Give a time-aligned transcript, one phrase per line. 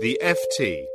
[0.00, 0.86] The FT.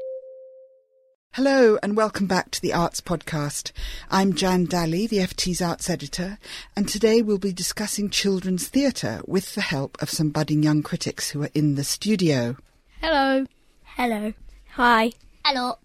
[1.32, 3.72] Hello and welcome back to the Arts Podcast.
[4.12, 6.38] I'm Jan Dalley, the FT's arts editor,
[6.76, 11.30] and today we'll be discussing children's theatre with the help of some budding young critics
[11.30, 12.58] who are in the studio.
[13.00, 13.46] Hello.
[13.86, 14.34] Hello.
[14.72, 15.14] Hi.
[15.46, 15.78] Hello.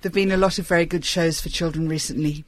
[0.00, 2.42] There have been a lot of very good shows for children recently.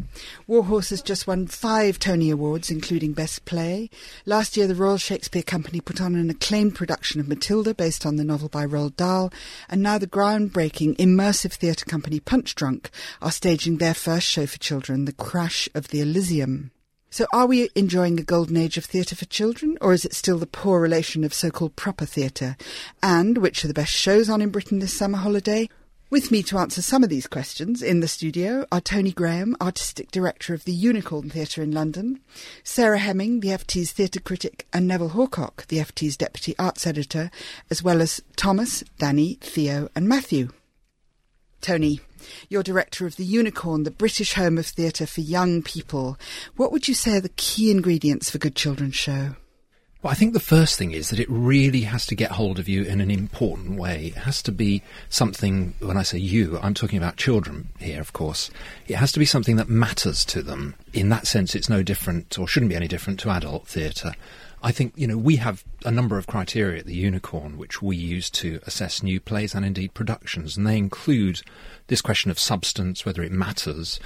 [0.47, 3.91] Warhorse has just won five Tony Awards, including Best Play.
[4.25, 8.17] Last year, the Royal Shakespeare Company put on an acclaimed production of Matilda based on
[8.17, 9.31] the novel by Roald Dahl,
[9.69, 12.87] and now the groundbreaking immersive theatre company Punchdrunk
[13.21, 16.71] are staging their first show for children, The Crash of the Elysium.
[17.11, 20.39] So are we enjoying a golden age of theatre for children, or is it still
[20.39, 22.57] the poor relation of so-called proper theatre?
[23.03, 25.69] And which are the best shows on in Britain this summer holiday?
[26.13, 30.11] With me to answer some of these questions in the studio are Tony Graham, Artistic
[30.11, 32.21] Director of the Unicorn Theatre in London,
[32.63, 37.31] Sarah Hemming, the FT's theatre critic, and Neville Hawcock, the FT's Deputy Arts Editor,
[37.71, 40.51] as well as Thomas, Danny, Theo, and Matthew.
[41.63, 42.01] Tony,
[42.51, 46.19] you're director of the Unicorn, the British home of theatre for young people.
[46.57, 49.37] What would you say are the key ingredients for good children's show?
[50.03, 52.69] Well, I think the first thing is that it really has to get hold of
[52.69, 54.07] you in an important way.
[54.07, 58.13] It has to be something, when I say you, I'm talking about children here, of
[58.13, 58.51] course.
[58.89, 60.75] It has to be something that matters to them.
[60.93, 64.15] In that sense, it's no different, or shouldn't be any different, to adult theatre.
[64.61, 67.97] I think, you know, we have a number of criteria at the Unicorn which we
[67.97, 71.43] use to assess new plays and indeed productions, and they include
[71.87, 74.01] this question of substance, whether it matters,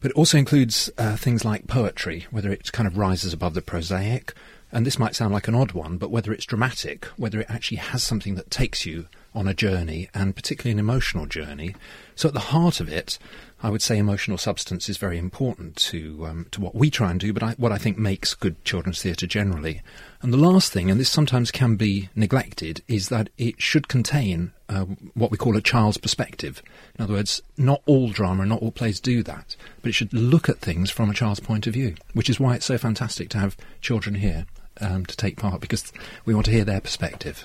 [0.00, 3.62] but it also includes uh, things like poetry, whether it kind of rises above the
[3.62, 4.34] prosaic,
[4.70, 7.78] and this might sound like an odd one, but whether it's dramatic, whether it actually
[7.78, 11.74] has something that takes you on a journey, and particularly an emotional journey.
[12.14, 13.18] So at the heart of it,
[13.62, 17.18] I would say emotional substance is very important to um, to what we try and
[17.18, 19.82] do, but I, what I think makes good children's theatre generally.
[20.22, 24.52] And the last thing, and this sometimes can be neglected, is that it should contain
[24.68, 26.62] uh, what we call a child's perspective.
[26.98, 30.48] In other words, not all drama not all plays do that, but it should look
[30.48, 33.38] at things from a child's point of view, which is why it's so fantastic to
[33.38, 34.46] have children here
[34.80, 35.92] um, to take part because
[36.24, 37.44] we want to hear their perspective.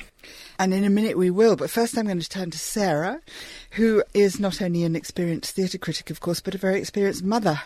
[0.60, 1.56] And in a minute we will.
[1.56, 3.22] But first I'm going to turn to Sarah,
[3.72, 7.62] who is not only an experienced theatre critic, of course, but a very experienced mother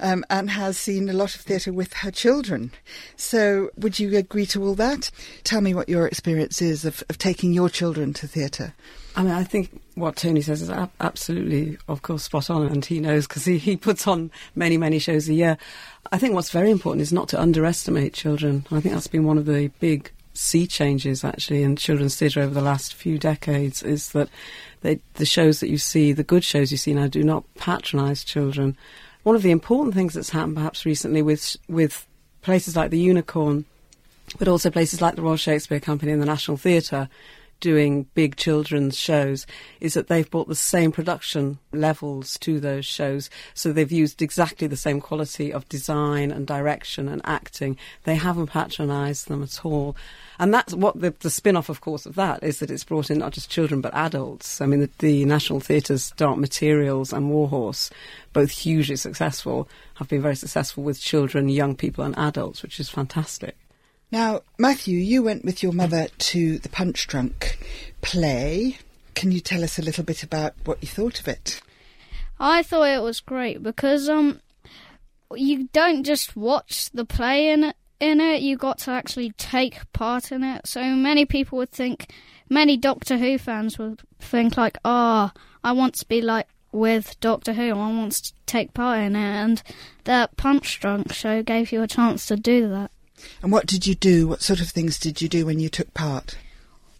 [0.00, 2.72] um, and has seen a lot of theatre with her children.
[3.16, 5.10] So would you agree to all that?
[5.44, 8.74] Tell me what your experience is of, of taking your children to theatre.
[9.16, 13.00] I mean, I think what Tony says is absolutely, of course, spot on, and he
[13.00, 15.56] knows because he, he puts on many, many shows a year.
[16.12, 18.66] I think what's very important is not to underestimate children.
[18.70, 22.52] I think that's been one of the big sea changes actually in children's theatre over
[22.52, 24.28] the last few decades is that
[24.82, 28.22] they, the shows that you see, the good shows you see now, do not patronise
[28.22, 28.76] children.
[29.22, 32.06] One of the important things that's happened perhaps recently with with
[32.42, 33.64] places like the Unicorn,
[34.38, 37.08] but also places like the Royal Shakespeare Company and the National Theatre,
[37.60, 39.46] doing big children's shows
[39.80, 43.30] is that they've brought the same production levels to those shows.
[43.54, 47.76] So they've used exactly the same quality of design and direction and acting.
[48.04, 49.96] They haven't patronised them at all.
[50.38, 53.10] And that's what the, the spin off, of course, of that is that it's brought
[53.10, 54.60] in not just children but adults.
[54.60, 57.90] I mean, the, the National Theatre's Dark Materials and Warhorse,
[58.32, 62.90] both hugely successful, have been very successful with children, young people, and adults, which is
[62.90, 63.56] fantastic.
[64.12, 67.56] Now, Matthew, you went with your mother to the Punchdrunk
[68.02, 68.78] play.
[69.14, 71.60] Can you tell us a little bit about what you thought of it?
[72.38, 74.40] I thought it was great because um,
[75.34, 77.76] you don't just watch the play in it.
[77.98, 80.66] In it, you got to actually take part in it.
[80.66, 82.12] So many people would think,
[82.48, 87.18] many Doctor Who fans would think like, "Ah, oh, I want to be like with
[87.20, 87.70] Doctor Who.
[87.70, 89.62] I want to take part in it." And
[90.04, 92.90] the Punchdrunk show gave you a chance to do that.
[93.42, 94.28] And what did you do?
[94.28, 96.36] What sort of things did you do when you took part?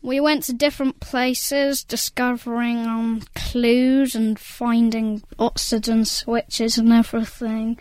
[0.03, 7.79] We went to different places, discovering um, clues and finding oxygen switches and everything.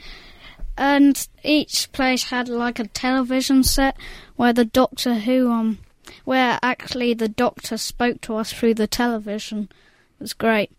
[0.77, 3.95] And each place had like a television set
[4.35, 5.79] where the Doctor Who, um,
[6.23, 9.69] where actually the Doctor spoke to us through the television.
[10.19, 10.71] It was great.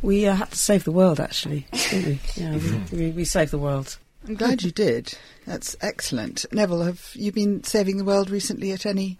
[0.00, 2.20] We uh, had to save the world, actually, didn't we?
[2.36, 2.56] Yeah,
[2.92, 3.98] we, we, we saved the world.
[4.28, 5.16] I'm glad you did.
[5.46, 6.44] That's excellent.
[6.52, 9.18] Neville, have you been saving the world recently at any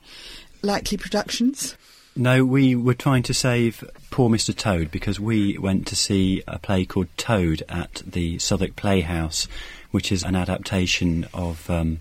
[0.60, 1.76] likely productions?
[2.14, 4.54] No, we were trying to save Poor Mr.
[4.54, 9.48] Toad because we went to see a play called Toad at the Southwark Playhouse,
[9.92, 12.00] which is an adaptation of um,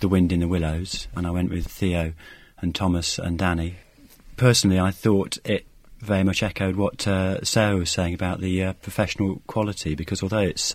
[0.00, 1.08] The Wind in the Willows.
[1.16, 2.12] And I went with Theo
[2.60, 3.76] and Thomas and Danny.
[4.36, 5.64] Personally, I thought it
[6.00, 10.40] very much echoed what uh, Sarah was saying about the uh, professional quality because although
[10.40, 10.74] it's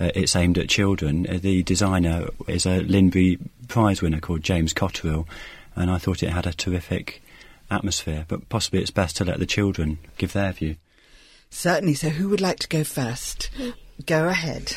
[0.00, 3.38] uh, it's aimed at children, uh, the designer is a Lindbury
[3.68, 5.26] Prize winner called James Cotterill,
[5.76, 7.22] and I thought it had a terrific
[7.70, 10.76] atmosphere, but possibly it's best to let the children give their view.
[11.50, 11.94] Certainly.
[11.94, 13.50] So, who would like to go first?
[14.06, 14.76] Go ahead.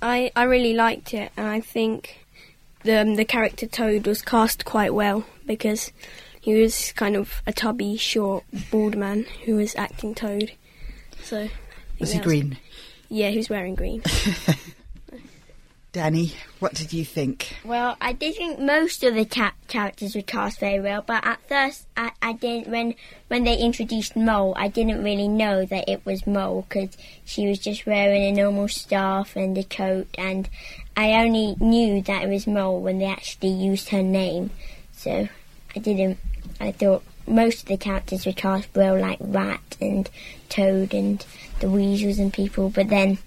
[0.00, 2.24] I, I really liked it, and I think
[2.84, 5.90] the um, the character Toad was cast quite well because
[6.40, 10.52] he was kind of a tubby, short, bald man who was acting Toad.
[11.22, 11.50] So I
[11.98, 12.58] Was he green?
[13.08, 14.02] Yeah, he was wearing green.
[15.94, 17.54] Danny, what did you think?
[17.64, 21.48] Well, I did think most of the ca- characters were cast very well, but at
[21.48, 22.66] first I, I didn't.
[22.66, 22.96] When
[23.28, 27.60] when they introduced Mole, I didn't really know that it was Mole because she was
[27.60, 30.48] just wearing a normal scarf and a coat, and
[30.96, 34.50] I only knew that it was Mole when they actually used her name.
[34.96, 35.28] So
[35.76, 36.18] I didn't.
[36.58, 40.08] I thought most of the characters were cast well, like Rat and
[40.48, 41.24] Toad and
[41.60, 43.18] the Weasels and people, but then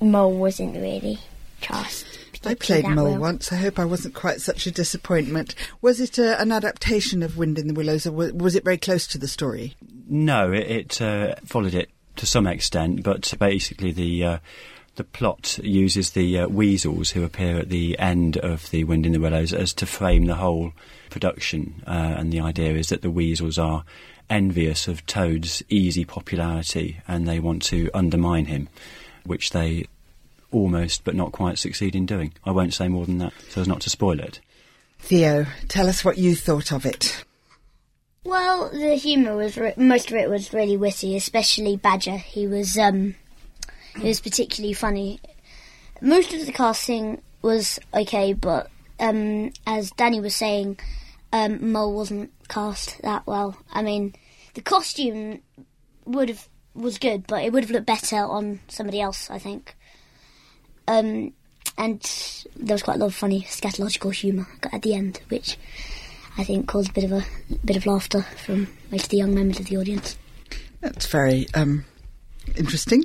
[0.00, 1.18] Mole wasn't really
[1.60, 2.06] cast.
[2.44, 3.20] I played Mole well.
[3.20, 3.52] once.
[3.52, 5.54] I hope I wasn't quite such a disappointment.
[5.80, 8.78] Was it uh, an adaptation of Wind in the Willows, or wa- was it very
[8.78, 9.74] close to the story?
[10.08, 14.38] No, it, it uh, followed it to some extent, but basically the uh,
[14.96, 19.12] the plot uses the uh, weasels who appear at the end of the Wind in
[19.12, 20.72] the Willows as to frame the whole
[21.12, 23.84] production, uh, and the idea is that the weasels are
[24.28, 28.68] envious of Toad's easy popularity and they want to undermine him,
[29.24, 29.86] which they
[30.50, 32.32] almost but not quite succeed in doing.
[32.44, 34.40] I won't say more than that, so as not to spoil it.
[34.98, 37.24] Theo, tell us what you thought of it.
[38.24, 42.16] Well, the humour was re- most of it was really witty, especially Badger.
[42.16, 43.16] He was um,
[43.96, 45.20] he was particularly funny.
[46.00, 48.70] Most of the casting was okay, but
[49.00, 50.78] um, as Danny was saying,
[51.32, 53.56] um, Mole wasn't cast that well.
[53.72, 54.14] I mean,
[54.54, 55.40] the costume
[56.04, 59.76] would have was good, but it would have looked better on somebody else, I think.
[60.88, 61.32] Um,
[61.78, 62.00] and
[62.56, 65.58] there was quite a lot of funny scatological humour at the end, which
[66.36, 67.24] I think caused a bit of a
[67.64, 70.16] bit of laughter from most of the young members of the audience.
[70.80, 71.84] That's very um,
[72.56, 73.04] interesting.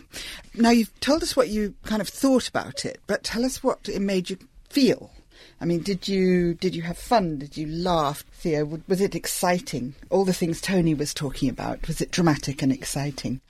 [0.53, 3.87] Now, you've told us what you kind of thought about it, but tell us what
[3.87, 4.37] it made you
[4.69, 5.11] feel.
[5.59, 7.39] I mean, did you did you have fun?
[7.39, 8.81] Did you laugh, Theo?
[8.87, 9.95] Was it exciting?
[10.09, 11.87] All the things Tony was talking about.
[11.87, 13.41] Was it dramatic and exciting?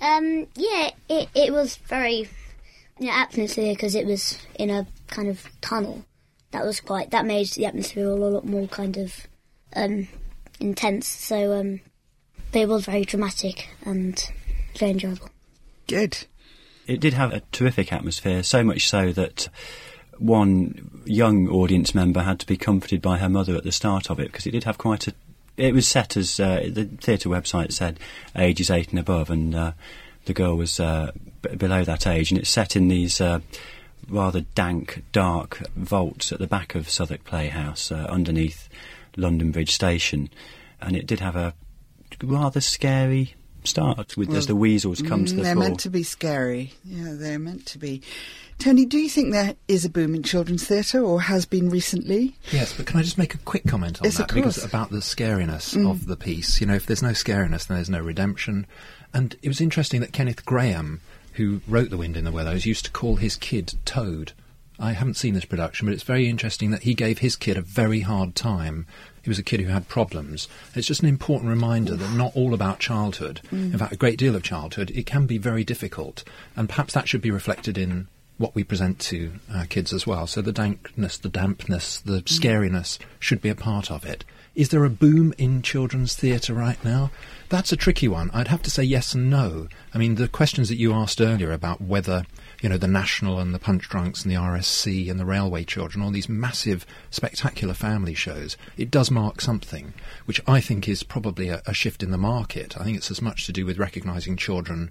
[0.00, 2.28] Um, yeah, it it was very
[2.98, 6.04] you know, atmosphere because it was in a kind of tunnel.
[6.52, 9.26] That was quite that made the atmosphere a lot more kind of
[9.76, 10.08] um,
[10.58, 11.06] intense.
[11.06, 11.80] So um,
[12.52, 14.22] but it was very dramatic and
[14.78, 15.30] very enjoyable.
[15.86, 16.26] Good.
[16.86, 19.48] It did have a terrific atmosphere, so much so that
[20.20, 24.20] one young audience member had to be comforted by her mother at the start of
[24.20, 25.14] it because it did have quite a.
[25.56, 27.98] It was set as uh, the theatre website said
[28.36, 29.72] ages eight and above, and uh,
[30.26, 31.10] the girl was uh,
[31.42, 33.40] b- below that age, and it's set in these uh,
[34.08, 38.68] rather dank, dark vaults at the back of Southwark Playhouse, uh, underneath
[39.16, 40.30] London Bridge Station,
[40.80, 41.52] and it did have a
[42.22, 43.34] rather scary
[43.64, 45.68] start with as the weasels come to Mm, the they're floor.
[45.68, 46.72] meant to be scary.
[46.84, 48.00] Yeah, they're meant to be.
[48.60, 52.36] Tony, do you think there is a boom in children's theatre, or has been recently?
[52.52, 54.34] Yes, but can I just make a quick comment on Yes, of that?
[54.34, 55.90] Because about the scariness Mm.
[55.90, 56.60] of the piece.
[56.60, 58.66] You know, if there's no scariness, then there's no redemption.
[59.14, 60.98] And it was interesting that Kenneth Grahame,
[61.34, 64.32] who wrote The Wind in the Willows, used to call his kid Toad.
[64.78, 67.62] I haven't seen this production, but it's very interesting that he gave his kid a
[67.62, 68.86] very hard time.
[69.22, 70.48] He was a kid who had problems.
[70.74, 73.72] It's just an important reminder that not all about childhood, Mm.
[73.72, 76.24] in fact, a great deal of childhood, it can be very difficult.
[76.56, 78.08] And perhaps that should be reflected in
[78.40, 80.26] what we present to our kids as well.
[80.26, 82.24] So the dankness, the dampness, the mm.
[82.24, 84.24] scariness should be a part of it.
[84.54, 87.10] Is there a boom in children's theatre right now?
[87.50, 88.30] That's a tricky one.
[88.32, 89.68] I'd have to say yes and no.
[89.92, 92.24] I mean, the questions that you asked earlier about whether,
[92.62, 96.02] you know, the National and the Punch Drunks and the RSC and the Railway Children,
[96.02, 99.92] all these massive, spectacular family shows, it does mark something,
[100.24, 102.80] which I think is probably a, a shift in the market.
[102.80, 104.90] I think it's as much to do with recognising children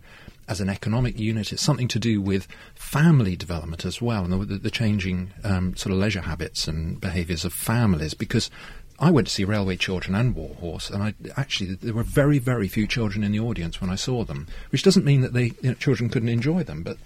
[0.49, 1.53] as an economic unit.
[1.53, 5.93] It's something to do with family development as well, and the, the changing um, sort
[5.93, 8.15] of leisure habits and behaviours of families.
[8.15, 8.49] Because
[8.99, 12.67] I went to see Railway Children and Warhorse, and I actually there were very, very
[12.67, 14.47] few children in the audience when I saw them.
[14.71, 16.97] Which doesn't mean that they you know, children couldn't enjoy them, but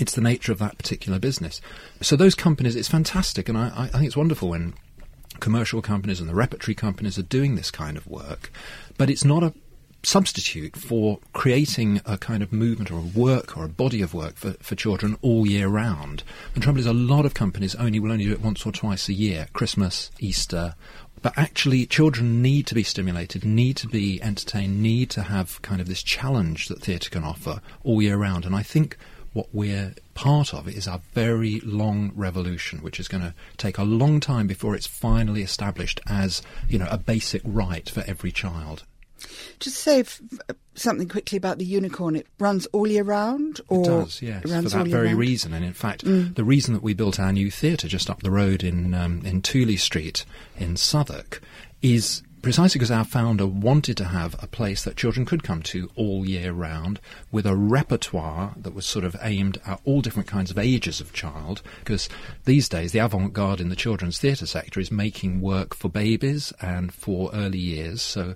[0.00, 1.60] it's the nature of that particular business.
[2.00, 4.74] So those companies, it's fantastic, and I I think it's wonderful when
[5.40, 8.50] commercial companies and the repertory companies are doing this kind of work,
[8.96, 9.52] but it's not a
[10.06, 14.36] substitute for creating a kind of movement or a work or a body of work
[14.36, 16.22] for, for children all year round.
[16.54, 19.08] The trouble is, a lot of companies only will only do it once or twice
[19.08, 20.74] a year Christmas, Easter.
[21.22, 25.80] But actually, children need to be stimulated, need to be entertained, need to have kind
[25.80, 28.44] of this challenge that theatre can offer all year round.
[28.44, 28.98] And I think
[29.32, 33.84] what we're part of is a very long revolution, which is going to take a
[33.84, 38.84] long time before it's finally established as, you know, a basic right for every child.
[39.60, 40.20] Just say f-
[40.74, 42.16] something quickly about the unicorn.
[42.16, 45.18] It runs all year round, or it does, yes, it for that very round?
[45.18, 45.52] reason.
[45.54, 48.62] And in fact, the reason that we built our new theatre just up the road
[48.62, 50.24] in um, in Tooley Street
[50.56, 51.40] in Southwark
[51.82, 55.90] is precisely because our founder wanted to have a place that children could come to
[55.96, 57.00] all year round
[57.32, 61.14] with a repertoire that was sort of aimed at all different kinds of ages of
[61.14, 61.62] child.
[61.78, 62.06] Because
[62.44, 66.52] these days, the avant garde in the children's theatre sector is making work for babies
[66.60, 68.02] and for early years.
[68.02, 68.34] So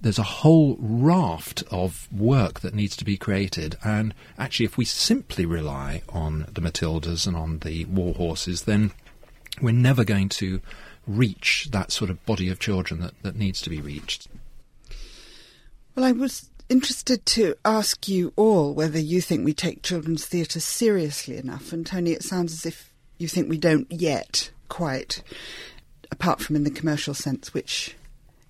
[0.00, 3.76] there's a whole raft of work that needs to be created.
[3.84, 8.92] And actually, if we simply rely on the Matildas and on the war horses, then
[9.60, 10.60] we're never going to
[11.06, 14.28] reach that sort of body of children that, that needs to be reached.
[15.94, 20.60] Well, I was interested to ask you all whether you think we take children's theatre
[20.60, 21.72] seriously enough.
[21.72, 25.22] And Tony, it sounds as if you think we don't yet quite,
[26.10, 27.96] apart from in the commercial sense, which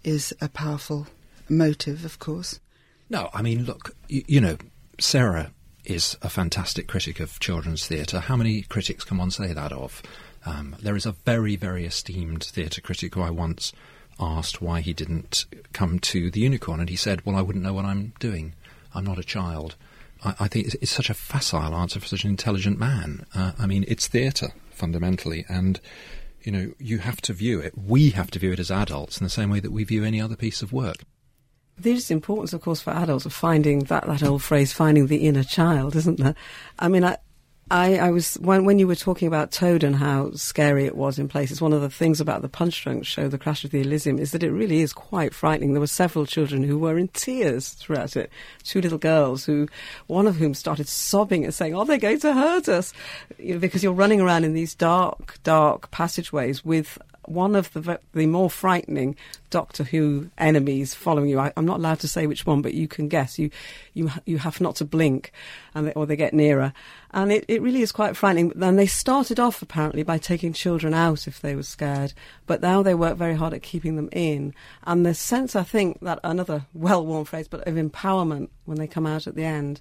[0.04, 1.06] is a powerful
[1.50, 2.60] motive, of course.
[3.08, 4.56] No, I mean, look, you, you know,
[4.98, 5.50] Sarah
[5.84, 8.20] is a fantastic critic of children's theatre.
[8.20, 10.02] How many critics can one say that of?
[10.46, 13.72] Um, there is a very, very esteemed theatre critic who I once
[14.18, 17.72] asked why he didn't come to the Unicorn, and he said, "Well, I wouldn't know
[17.72, 18.54] what I'm doing.
[18.94, 19.76] I'm not a child."
[20.24, 23.26] I, I think it's, it's such a facile answer for such an intelligent man.
[23.34, 25.80] Uh, I mean, it's theatre fundamentally, and
[26.42, 27.76] you know, you have to view it.
[27.76, 30.20] We have to view it as adults in the same way that we view any
[30.20, 31.04] other piece of work.
[31.82, 35.44] There's importance, of course, for adults of finding that, that old phrase, finding the inner
[35.44, 36.34] child, isn't there?
[36.78, 37.16] I mean, I,
[37.70, 41.20] I, I was when when you were talking about Toad and how scary it was
[41.20, 41.62] in places.
[41.62, 44.32] One of the things about the Punch Drunk show, The Crash of the Elysium, is
[44.32, 45.72] that it really is quite frightening.
[45.72, 48.30] There were several children who were in tears throughout it.
[48.64, 49.68] Two little girls who,
[50.08, 52.92] one of whom started sobbing and saying, "Oh, they're going to hurt us,"
[53.38, 58.00] you know, because you're running around in these dark, dark passageways with one of the
[58.12, 59.16] the more frightening
[59.50, 61.38] Doctor Who enemies following you.
[61.38, 63.38] I, I'm not allowed to say which one, but you can guess.
[63.38, 63.50] You
[63.94, 65.32] you you have not to blink,
[65.74, 66.72] and they, or they get nearer,
[67.10, 68.52] and it, it really is quite frightening.
[68.60, 72.12] And they started off apparently by taking children out if they were scared,
[72.46, 74.54] but now they work very hard at keeping them in.
[74.84, 79.06] And the sense, I think, that another well-worn phrase, but of empowerment when they come
[79.06, 79.80] out at the end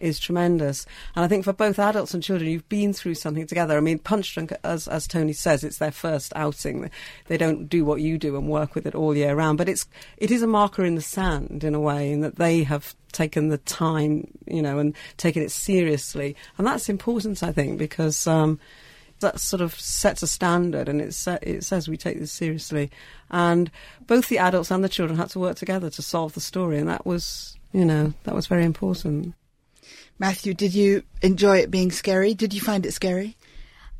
[0.00, 0.86] is tremendous.
[1.14, 3.76] And I think for both adults and children, you've been through something together.
[3.76, 6.90] I mean, Punch Drunk, as, as Tony says, it's their first outing.
[7.26, 9.86] They don't do what you do and work with it all year round, but it's,
[10.16, 13.48] it is a marker in the sand in a way in that they have taken
[13.48, 16.36] the time, you know, and taken it seriously.
[16.58, 18.58] And that's important, I think, because, um,
[19.20, 22.90] that sort of sets a standard and it, it says we take this seriously.
[23.30, 23.70] And
[24.06, 26.88] both the adults and the children had to work together to solve the story, and
[26.88, 29.34] that was, you know, that was very important.
[30.20, 32.34] Matthew, did you enjoy it being scary?
[32.34, 33.36] Did you find it scary?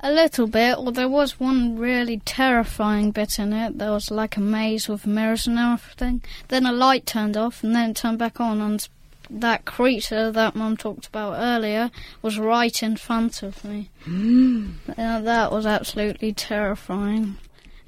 [0.00, 3.78] A little bit, well, there was one really terrifying bit in it.
[3.78, 6.22] There was like a maze with mirrors and everything.
[6.48, 8.86] Then a light turned off, and then it turned back on, and
[9.30, 13.88] that creature that Mum talked about earlier was right in front of me.
[14.90, 17.36] Uh, that was absolutely terrifying.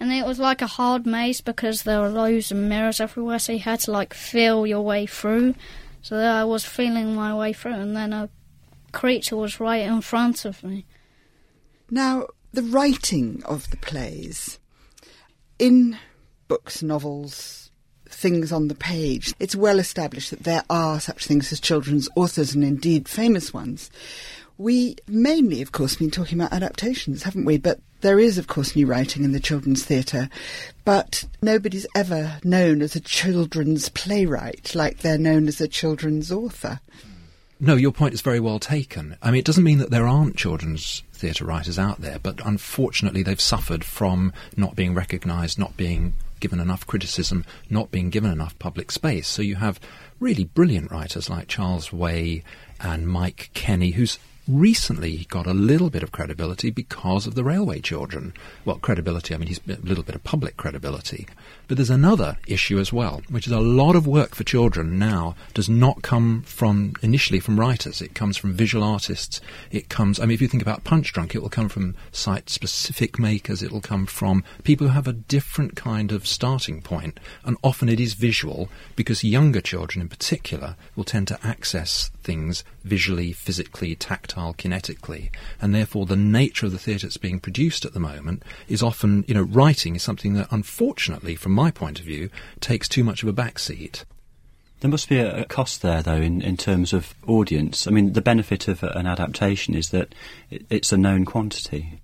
[0.00, 3.52] And it was like a hard maze because there were loads of mirrors everywhere, so
[3.52, 5.54] you had to like feel your way through.
[6.02, 8.28] So there I was feeling my way through, and then a
[8.90, 10.84] creature was right in front of me.
[11.90, 14.58] Now, the writing of the plays
[15.58, 15.96] in
[16.48, 17.70] books, novels,
[18.08, 22.54] things on the page, it's well established that there are such things as children's authors
[22.54, 23.90] and indeed famous ones.
[24.58, 27.58] We mainly, of course, been talking about adaptations, haven't we?
[27.58, 30.28] But there is, of course, new writing in the children's theatre,
[30.84, 36.80] but nobody's ever known as a children's playwright like they're known as a children's author.
[37.60, 39.16] No, your point is very well taken.
[39.22, 43.22] I mean, it doesn't mean that there aren't children's theatre writers out there, but unfortunately
[43.22, 48.58] they've suffered from not being recognised, not being given enough criticism, not being given enough
[48.58, 49.28] public space.
[49.28, 49.78] So you have
[50.18, 52.42] really brilliant writers like Charles Way
[52.80, 54.18] and Mike Kenny, who's
[54.48, 58.34] recently he got a little bit of credibility because of the Railway Children.
[58.64, 61.26] Well, credibility, I mean, he's a little bit of public credibility.
[61.68, 65.36] But there's another issue as well, which is a lot of work for children now
[65.54, 68.02] does not come from initially from writers.
[68.02, 69.40] It comes from visual artists.
[69.70, 72.50] It comes, I mean, if you think about Punch Drunk, it will come from site
[72.50, 73.62] specific makers.
[73.62, 77.18] It will come from people who have a different kind of starting point.
[77.44, 82.64] And often it is visual because younger children in particular will tend to access things
[82.84, 85.30] visually, physically, tactile, kinetically.
[85.60, 89.24] And therefore the nature of the theatre that's being produced at the moment is often,
[89.28, 93.22] you know, writing is something that unfortunately, from my point of view, takes too much
[93.22, 94.04] of a backseat.
[94.80, 97.86] There must be a, a cost there, though, in, in terms of audience.
[97.86, 100.12] I mean, the benefit of an adaptation is that
[100.50, 102.00] it's a known quantity.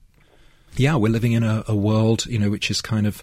[0.76, 3.22] Yeah, we're living in a, a world, you know, which is kind of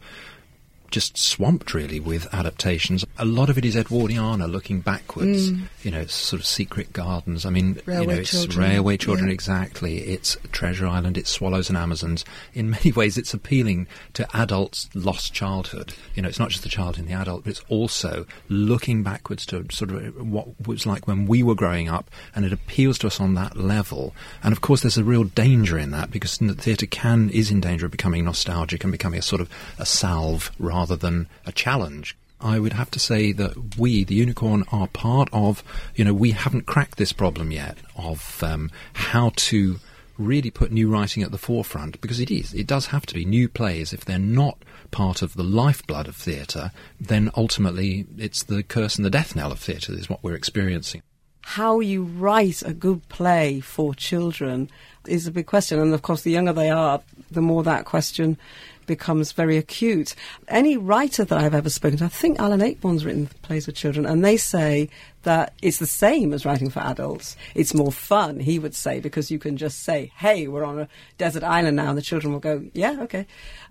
[0.91, 3.05] just swamped really with adaptations.
[3.17, 5.51] A lot of it is Edwardiana, looking backwards.
[5.51, 5.63] Mm.
[5.83, 7.45] You know, it's sort of secret gardens.
[7.45, 9.33] I mean, Railway you know, it's Children, Railway Children yeah.
[9.33, 9.97] exactly.
[9.99, 11.17] It's Treasure Island.
[11.17, 12.25] It's Swallows and Amazons.
[12.53, 15.93] In many ways, it's appealing to adults' lost childhood.
[16.13, 19.45] You know, it's not just the child in the adult, but it's also looking backwards
[19.47, 23.07] to sort of what was like when we were growing up, and it appeals to
[23.07, 24.13] us on that level.
[24.43, 27.59] And of course, there's a real danger in that because the theatre can is in
[27.59, 29.49] danger of becoming nostalgic and becoming a sort of
[29.79, 32.17] a salve rather than a challenge.
[32.41, 35.63] I would have to say that we, the unicorn, are part of,
[35.95, 39.79] you know, we haven't cracked this problem yet of um, how to
[40.17, 43.25] really put new writing at the forefront because it is, it does have to be
[43.25, 43.93] new plays.
[43.93, 44.57] If they're not
[44.91, 49.51] part of the lifeblood of theatre, then ultimately it's the curse and the death knell
[49.51, 51.01] of theatre is what we're experiencing.
[51.45, 54.67] how you write a good play for children
[55.07, 55.79] is a big question.
[55.79, 58.37] And of course, the younger they are, the more that question
[58.85, 60.15] becomes very acute.
[60.47, 64.05] Any writer that I've ever spoken to, I think Alan Ayckbourn's written plays for children,
[64.05, 64.89] and they say
[65.23, 67.35] that it's the same as writing for adults.
[67.55, 70.87] It's more fun, he would say, because you can just say, hey, we're on a
[71.17, 73.25] desert island now, and the children will go, yeah, okay.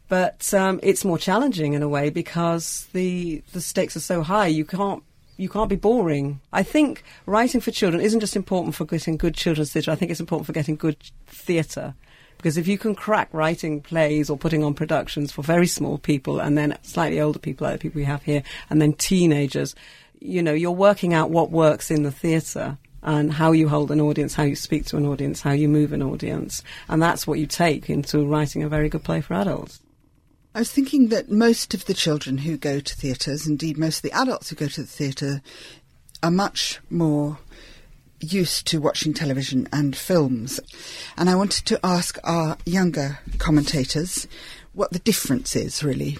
[0.08, 4.46] But um, it's more challenging in a way because the the stakes are so high.
[4.46, 5.02] You can't
[5.36, 6.40] you can't be boring.
[6.52, 9.90] I think writing for children isn't just important for getting good children's theatre.
[9.90, 11.94] I think it's important for getting good theatre.
[12.44, 16.40] Because if you can crack writing plays or putting on productions for very small people
[16.40, 19.74] and then slightly older people, like the people we have here, and then teenagers,
[20.20, 23.98] you know, you're working out what works in the theatre and how you hold an
[23.98, 26.62] audience, how you speak to an audience, how you move an audience.
[26.86, 29.80] And that's what you take into writing a very good play for adults.
[30.54, 34.10] I was thinking that most of the children who go to theatres, indeed most of
[34.10, 35.40] the adults who go to the theatre,
[36.22, 37.38] are much more
[38.24, 40.60] used to watching television and films.
[41.16, 44.26] And I wanted to ask our younger commentators
[44.74, 46.18] what the difference is, really.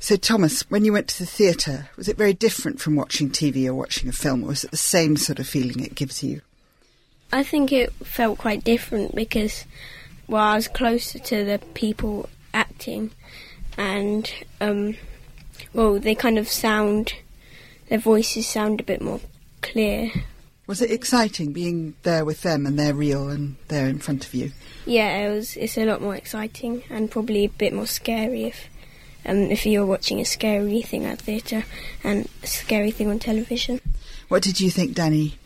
[0.00, 3.66] So, Thomas, when you went to the theatre, was it very different from watching TV
[3.66, 6.42] or watching a film, or was it the same sort of feeling it gives you?
[7.32, 9.64] I think it felt quite different because,
[10.26, 13.12] well, I was closer to the people acting,
[13.78, 14.96] and um,
[15.72, 17.14] well, they kind of sound,
[17.88, 19.20] their voices sound a bit more
[19.62, 20.10] clear.
[20.66, 24.32] Was it exciting being there with them and they're real and they're in front of
[24.32, 24.52] you?
[24.86, 25.56] Yeah, it was.
[25.56, 28.68] It's a lot more exciting and probably a bit more scary if,
[29.26, 31.64] um, if you're watching a scary thing at theatre
[32.04, 33.80] and a scary thing on television.
[34.28, 35.36] What did you think, Danny?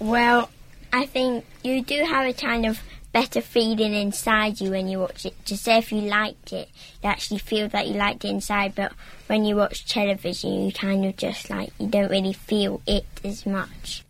[0.00, 0.50] Well,
[0.92, 5.24] I think you do have a kind of better feeling inside you when you watch
[5.24, 5.46] it.
[5.46, 6.68] To say if you liked it,
[7.02, 8.92] you actually feel that you liked it inside, but
[9.28, 13.46] when you watch television, you kind of just like, you don't really feel it as
[13.46, 14.02] much.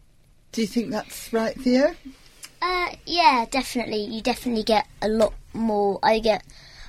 [0.53, 1.95] Do you think that's right, Theo?
[2.61, 4.05] Uh, yeah, definitely.
[4.05, 5.99] You definitely get a lot more.
[6.03, 6.45] I get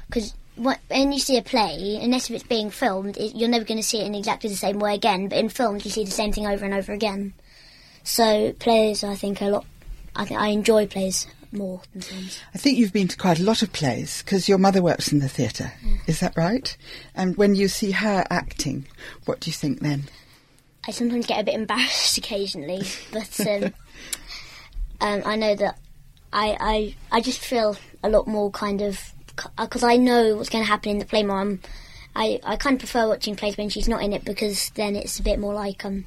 [0.08, 3.80] because when you see a play, unless if it's being filmed, it, you're never going
[3.80, 5.30] to see it in exactly the same way again.
[5.30, 7.34] But in films, you see the same thing over and over again.
[8.04, 9.66] So plays, I think a lot.
[10.16, 12.40] I think I enjoy plays more than films.
[12.54, 15.20] I think you've been to quite a lot of plays because your mother works in
[15.20, 15.72] the theatre.
[16.06, 16.76] Is that right?
[17.16, 18.86] And when you see her acting,
[19.26, 20.04] what do you think then?
[20.86, 23.64] I sometimes get a bit embarrassed occasionally, but um,
[25.02, 25.78] um, I know that
[26.32, 29.14] I, I I just feel a lot more kind of
[29.58, 31.40] because I know what's going to happen in the play more.
[31.40, 31.62] I'm,
[32.16, 35.20] I I kind of prefer watching plays when she's not in it because then it's
[35.20, 36.06] a bit more like um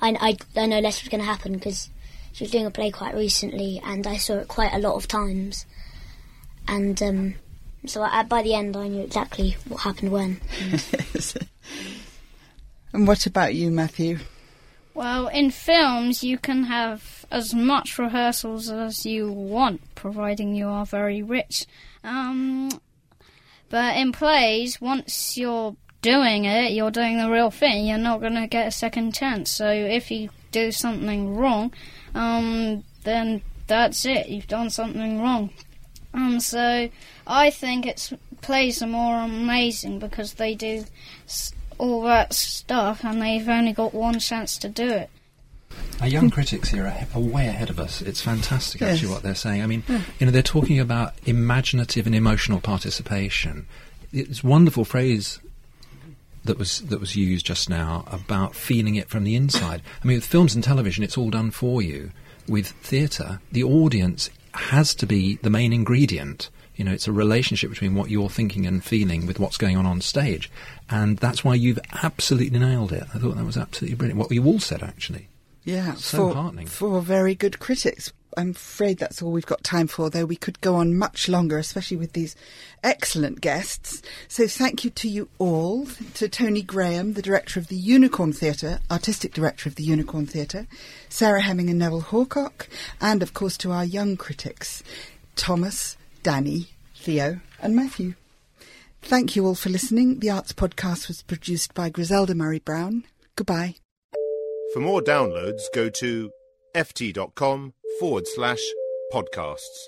[0.00, 1.88] I I, I know less what's going to happen because
[2.32, 5.06] she was doing a play quite recently and I saw it quite a lot of
[5.06, 5.66] times,
[6.66, 7.34] and um,
[7.86, 10.40] so I, by the end I knew exactly what happened when.
[12.92, 14.18] and what about you, Matthew?
[14.94, 20.84] Well, in films, you can have as much rehearsals as you want, providing you are
[20.84, 21.66] very rich.
[22.02, 22.70] Um,
[23.70, 27.86] but in plays, once you're doing it, you're doing the real thing.
[27.86, 29.50] You're not going to get a second chance.
[29.50, 31.72] So if you do something wrong,
[32.14, 34.28] um, then that's it.
[34.28, 35.50] You've done something wrong.
[36.12, 36.88] And so
[37.26, 40.84] I think it plays are more amazing because they do
[41.78, 45.10] all that stuff and they've only got one chance to do it.
[46.00, 48.02] Our young critics here are, are, way ahead of us.
[48.02, 48.94] It's fantastic, yes.
[48.94, 49.62] actually, what they're saying.
[49.62, 50.00] I mean, yeah.
[50.18, 53.66] you know, they're talking about imaginative and emotional participation.
[54.12, 55.40] It's a wonderful phrase
[56.44, 59.82] that was that was used just now about feeling it from the inside.
[60.02, 62.12] I mean, with films and television, it's all done for you.
[62.48, 66.48] With theatre, the audience has to be the main ingredient.
[66.78, 69.84] You know, it's a relationship between what you're thinking and feeling with what's going on
[69.84, 70.48] on stage,
[70.88, 73.02] and that's why you've absolutely nailed it.
[73.12, 74.20] I thought that was absolutely brilliant.
[74.20, 75.28] What you all said, actually.
[75.64, 76.66] Yeah, so for, heartening.
[76.68, 78.12] For very good critics.
[78.36, 81.58] I'm afraid that's all we've got time for, though we could go on much longer,
[81.58, 82.36] especially with these
[82.84, 84.00] excellent guests.
[84.28, 88.78] So thank you to you all, to Tony Graham, the director of the Unicorn Theatre,
[88.90, 90.68] artistic director of the Unicorn Theatre,
[91.08, 92.68] Sarah Hemming and Neville Hawcock,
[93.00, 94.82] and of course to our young critics,
[95.34, 98.14] Thomas, Danny, Theo, and Matthew.
[99.02, 100.18] Thank you all for listening.
[100.18, 103.04] The Arts Podcast was produced by Griselda Murray Brown.
[103.36, 103.76] Goodbye.
[104.74, 106.30] For more downloads, go to
[106.74, 108.60] ft.com forward slash
[109.12, 109.86] podcasts.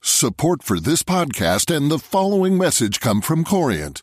[0.00, 4.02] Support for this podcast and the following message come from Corient.